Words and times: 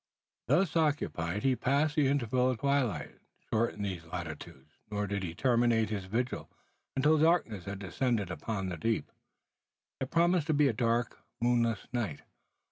Thus 0.47 0.75
occupied, 0.75 1.43
he 1.43 1.55
passed 1.55 1.95
the 1.95 2.07
interval 2.07 2.49
of 2.49 2.57
twilight, 2.57 3.19
short 3.53 3.75
in 3.75 3.83
these 3.83 4.03
latitudes; 4.03 4.79
nor 4.89 5.05
did 5.05 5.21
he 5.21 5.35
terminate 5.35 5.91
his 5.91 6.05
vigil 6.05 6.49
until 6.95 7.19
darkness 7.19 7.65
had 7.65 7.77
descended 7.77 8.31
upon 8.31 8.69
the 8.69 8.77
deep. 8.77 9.11
It 9.99 10.09
promised 10.09 10.47
to 10.47 10.55
be 10.55 10.67
a 10.67 10.73
dark, 10.73 11.19
moonless 11.39 11.85
night. 11.93 12.21